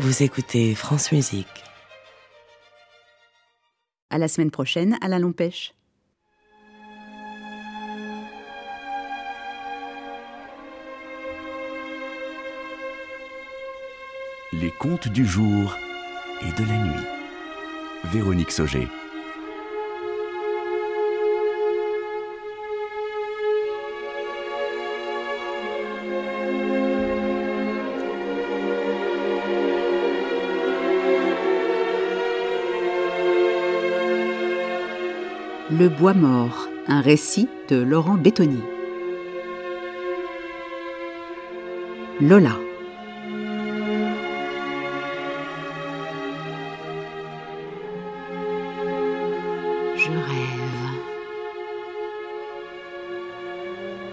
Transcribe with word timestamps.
Vous 0.00 0.22
écoutez 0.22 0.76
France 0.76 1.10
Musique. 1.10 1.64
À 4.10 4.18
la 4.18 4.28
semaine 4.28 4.52
prochaine 4.52 4.96
à 5.00 5.08
la 5.08 5.18
Lompêche. 5.18 5.74
Les 14.52 14.70
contes 14.78 15.08
du 15.08 15.26
jour 15.26 15.76
et 16.42 16.52
de 16.62 16.68
la 16.68 16.78
nuit. 16.78 17.06
Véronique 18.04 18.52
Sauger. 18.52 18.86
Le 35.78 35.88
bois 35.88 36.14
mort, 36.14 36.66
un 36.88 37.00
récit 37.00 37.48
de 37.68 37.76
Laurent 37.76 38.16
Bétoni. 38.16 38.60
Lola. 42.20 42.56
Je 49.96 50.10
rêve. 50.10 50.88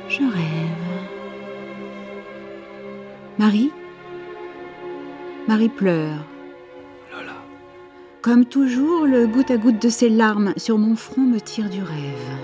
Je 0.07 0.21
rêve. 0.21 1.07
Marie? 3.39 3.71
Marie 5.47 5.69
pleure. 5.69 6.34
Comme 8.25 8.45
toujours, 8.45 9.05
le 9.05 9.27
goutte 9.27 9.51
à 9.51 9.57
goutte 9.57 9.79
de 9.79 9.87
ses 9.87 10.09
larmes 10.09 10.55
sur 10.57 10.79
mon 10.79 10.95
front 10.95 11.21
me 11.21 11.39
tire 11.39 11.69
du 11.69 11.83
rêve. 11.83 12.39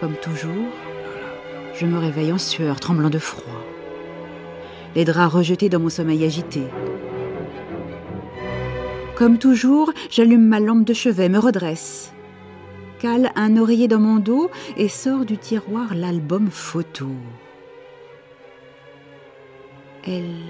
Comme 0.00 0.14
toujours, 0.14 0.70
je 1.74 1.84
me 1.84 1.98
réveille 1.98 2.32
en 2.32 2.38
sueur, 2.38 2.80
tremblant 2.80 3.10
de 3.10 3.18
froid. 3.18 3.60
Les 4.96 5.04
draps 5.04 5.34
rejetés 5.34 5.68
dans 5.68 5.80
mon 5.80 5.90
sommeil 5.90 6.24
agité. 6.24 6.62
Comme 9.16 9.36
toujours, 9.36 9.92
j'allume 10.08 10.46
ma 10.46 10.60
lampe 10.60 10.86
de 10.86 10.94
chevet, 10.94 11.28
me 11.28 11.38
redresse, 11.38 12.14
cale 13.00 13.32
un 13.36 13.58
oreiller 13.58 13.86
dans 13.86 14.00
mon 14.00 14.16
dos 14.16 14.50
et 14.78 14.88
sors 14.88 15.26
du 15.26 15.36
tiroir 15.36 15.94
l'album 15.94 16.48
photo. 16.50 17.08
Elle 20.06 20.40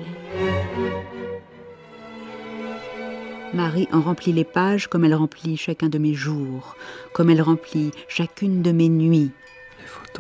Marie 3.55 3.88
en 3.92 4.00
remplit 4.00 4.33
les 4.33 4.44
pages 4.44 4.88
comme 4.88 5.05
elle 5.05 5.14
remplit 5.14 5.56
chacun 5.56 5.88
de 5.88 5.98
mes 5.98 6.14
jours, 6.14 6.77
comme 7.12 7.30
elle 7.30 7.41
remplit 7.41 7.92
chacune 8.08 8.62
de 8.62 8.72
mes 8.72 8.88
nuits, 8.88 9.30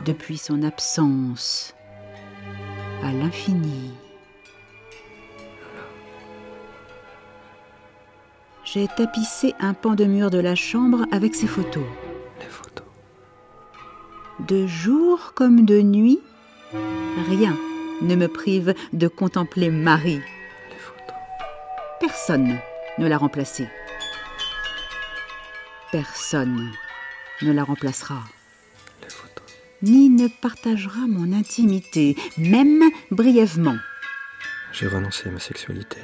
depuis 0.04 0.38
son 0.38 0.62
absence 0.62 1.74
à 3.02 3.12
l'infini. 3.12 3.90
J'ai 8.64 8.86
tapissé 8.86 9.52
un 9.58 9.74
pan 9.74 9.94
de 9.96 10.04
mur 10.04 10.30
de 10.30 10.38
la 10.38 10.54
chambre 10.54 11.04
avec 11.10 11.34
ses 11.34 11.48
photos. 11.48 11.84
De 14.48 14.66
jour 14.66 15.32
comme 15.34 15.64
de 15.64 15.80
nuit, 15.80 16.20
rien 17.28 17.56
ne 18.00 18.14
me 18.14 18.28
prive 18.28 18.74
de 18.92 19.08
contempler 19.08 19.70
Marie. 19.70 20.20
Personne 22.00 22.58
ne 22.98 23.06
l'a 23.08 23.16
remplacée. 23.18 23.68
Personne 25.92 26.70
ne 27.42 27.52
la 27.52 27.64
remplacera. 27.64 28.22
Ni 29.82 30.08
ne 30.08 30.28
partagera 30.28 31.00
mon 31.06 31.32
intimité, 31.32 32.16
même 32.38 32.82
brièvement. 33.10 33.76
J'ai 34.72 34.86
renoncé 34.88 35.28
à 35.28 35.32
ma 35.32 35.38
sexualité. 35.40 35.98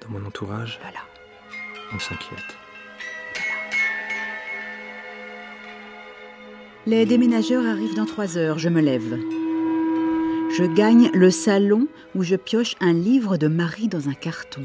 Dans 0.00 0.08
mon 0.18 0.24
entourage, 0.26 0.78
Voilà. 0.82 1.00
on 1.94 1.98
s'inquiète. 1.98 2.56
Les 6.86 7.06
déménageurs 7.06 7.66
arrivent 7.66 7.94
dans 7.94 8.06
trois 8.06 8.36
heures, 8.38 8.58
je 8.58 8.68
me 8.68 8.80
lève. 8.80 9.18
Je 10.56 10.64
gagne 10.74 11.10
le 11.14 11.30
salon 11.30 11.86
où 12.14 12.22
je 12.22 12.36
pioche 12.36 12.76
un 12.80 12.92
livre 12.92 13.36
de 13.36 13.48
Marie 13.48 13.88
dans 13.88 14.08
un 14.08 14.14
carton. 14.14 14.64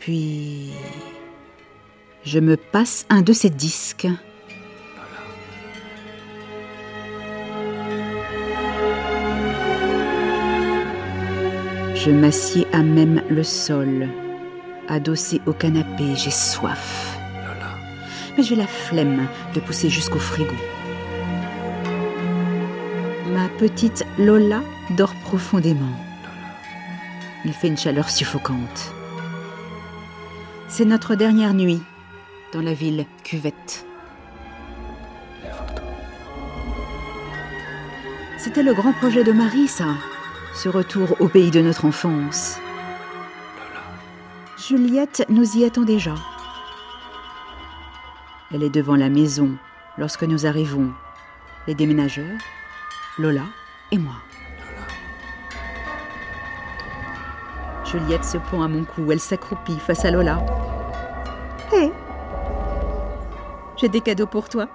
Puis 0.00 0.72
je 2.24 2.40
me 2.40 2.56
passe 2.56 3.06
un 3.10 3.20
de 3.20 3.34
ces 3.34 3.50
disques. 3.50 4.08
Je 11.94 12.10
m'assieds 12.10 12.66
à 12.72 12.82
même 12.82 13.22
le 13.28 13.42
sol, 13.42 14.08
adossé 14.88 15.42
au 15.44 15.52
canapé, 15.52 16.14
j'ai 16.16 16.30
soif. 16.30 17.18
Mais 18.38 18.42
j'ai 18.42 18.56
la 18.56 18.66
flemme 18.66 19.26
de 19.54 19.60
pousser 19.60 19.90
jusqu'au 19.90 20.18
frigo. 20.18 20.54
Ma 23.34 23.48
petite 23.58 24.06
Lola 24.18 24.62
dort 24.96 25.14
profondément. 25.24 25.94
Il 27.44 27.52
fait 27.52 27.68
une 27.68 27.76
chaleur 27.76 28.08
suffocante. 28.08 28.94
C'est 30.72 30.84
notre 30.84 31.16
dernière 31.16 31.52
nuit 31.52 31.82
dans 32.52 32.62
la 32.62 32.74
ville 32.74 33.04
cuvette. 33.24 33.84
C'était 38.38 38.62
le 38.62 38.72
grand 38.72 38.92
projet 38.92 39.24
de 39.24 39.32
Marie, 39.32 39.66
ça. 39.66 39.96
Ce 40.54 40.68
retour 40.68 41.16
au 41.20 41.26
pays 41.26 41.50
de 41.50 41.60
notre 41.60 41.86
enfance. 41.86 42.60
Juliette 44.68 45.26
nous 45.28 45.56
y 45.56 45.64
attend 45.64 45.82
déjà. 45.82 46.14
Elle 48.54 48.62
est 48.62 48.70
devant 48.70 48.96
la 48.96 49.10
maison 49.10 49.50
lorsque 49.98 50.22
nous 50.22 50.46
arrivons. 50.46 50.92
Les 51.66 51.74
déménageurs, 51.74 52.38
Lola 53.18 53.44
et 53.90 53.98
moi. 53.98 54.22
Juliette 57.90 58.24
se 58.24 58.38
pend 58.38 58.62
à 58.62 58.68
mon 58.68 58.84
cou, 58.84 59.10
elle 59.10 59.18
s'accroupit 59.18 59.78
face 59.80 60.04
à 60.04 60.12
Lola. 60.12 60.38
Hé? 61.72 61.90
J'ai 63.76 63.88
des 63.88 64.00
cadeaux 64.00 64.28
pour 64.28 64.48
toi. 64.48 64.68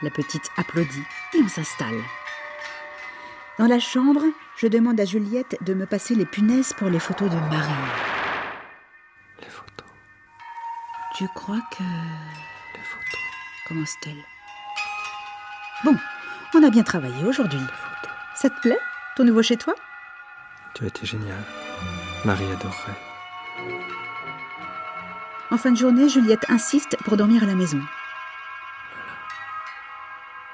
La 0.00 0.08
petite 0.08 0.50
applaudit 0.56 1.04
et 1.34 1.42
on 1.42 1.48
s'installe. 1.48 2.00
Dans 3.58 3.66
la 3.66 3.78
chambre, 3.78 4.22
je 4.56 4.68
demande 4.68 4.98
à 5.00 5.04
Juliette 5.04 5.58
de 5.62 5.74
me 5.74 5.84
passer 5.84 6.14
les 6.14 6.24
punaises 6.24 6.72
pour 6.72 6.88
les 6.88 7.00
photos 7.00 7.28
de 7.28 7.36
Marie. 7.36 7.72
Les 9.40 9.48
photos. 9.48 9.88
Tu 11.16 11.26
crois 11.34 11.60
que... 11.76 11.82
Les 11.82 12.84
photos. 12.84 13.20
commence-t-elle. 13.68 14.24
Bon, 15.84 15.96
on 16.54 16.62
a 16.62 16.70
bien 16.70 16.84
travaillé 16.84 17.22
aujourd'hui. 17.24 17.58
Les 17.58 17.66
photos. 17.66 18.16
Ça 18.34 18.48
te 18.48 18.60
plaît, 18.60 18.78
ton 19.16 19.24
nouveau 19.24 19.42
chez 19.42 19.56
toi? 19.56 19.74
Tu 20.78 20.84
as 20.84 20.86
été 20.86 21.06
génial. 21.06 21.42
Marie 22.24 22.48
adorerait. 22.52 22.96
En 25.50 25.58
fin 25.58 25.72
de 25.72 25.76
journée, 25.76 26.08
Juliette 26.08 26.48
insiste 26.48 26.96
pour 26.98 27.16
dormir 27.16 27.42
à 27.42 27.46
la 27.46 27.56
maison. 27.56 27.80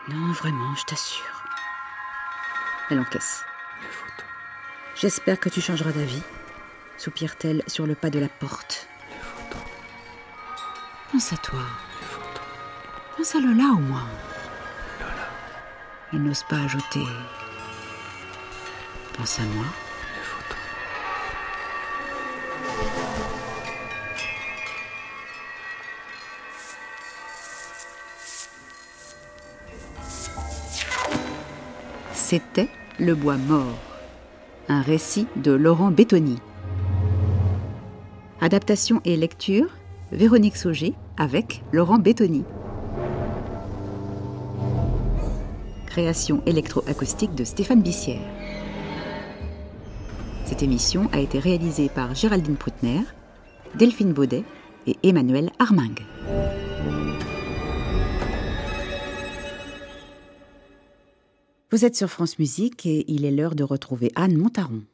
Non, 0.08 0.32
vraiment, 0.32 0.74
je 0.76 0.84
t'assure. 0.84 1.44
Elle 2.88 3.00
encaisse. 3.00 3.44
Les 3.82 3.88
photos. 3.88 4.24
J'espère 4.94 5.38
que 5.38 5.50
tu 5.50 5.60
changeras 5.60 5.92
d'avis, 5.92 6.22
soupire-t-elle 6.96 7.62
sur 7.66 7.86
le 7.86 7.94
pas 7.94 8.08
de 8.08 8.18
la 8.18 8.28
porte. 8.28 8.88
Les 9.10 9.18
photos. 9.18 9.62
Pense 11.12 11.32
à 11.34 11.36
toi. 11.36 11.60
Les 12.00 12.06
photos. 12.06 12.42
Pense 13.18 13.34
à 13.34 13.40
Lola 13.40 13.74
au 13.74 13.80
moins. 13.80 14.08
Elle 16.14 16.22
n'ose 16.22 16.44
pas 16.44 16.60
ajouter. 16.60 17.04
Pense 19.18 19.38
à 19.38 19.42
moi. 19.42 19.66
C'était 32.26 32.70
Le 32.98 33.14
Bois 33.14 33.36
Mort, 33.36 33.76
un 34.70 34.80
récit 34.80 35.26
de 35.36 35.52
Laurent 35.52 35.90
Bétoni. 35.90 36.38
Adaptation 38.40 39.02
et 39.04 39.14
lecture, 39.18 39.66
Véronique 40.10 40.56
Sauger 40.56 40.94
avec 41.18 41.62
Laurent 41.70 41.98
Bétoni. 41.98 42.44
Création 45.84 46.42
électroacoustique 46.46 47.34
de 47.34 47.44
Stéphane 47.44 47.82
Bissière. 47.82 48.26
Cette 50.46 50.62
émission 50.62 51.10
a 51.12 51.20
été 51.20 51.38
réalisée 51.38 51.90
par 51.90 52.14
Géraldine 52.14 52.56
Proutner, 52.56 53.02
Delphine 53.74 54.14
Baudet 54.14 54.44
et 54.86 54.96
Emmanuel 55.02 55.50
Armingue. 55.58 56.00
Vous 61.74 61.84
êtes 61.84 61.96
sur 61.96 62.08
France 62.08 62.38
Musique 62.38 62.86
et 62.86 63.04
il 63.08 63.24
est 63.24 63.32
l'heure 63.32 63.56
de 63.56 63.64
retrouver 63.64 64.12
Anne 64.14 64.36
Montaron. 64.36 64.84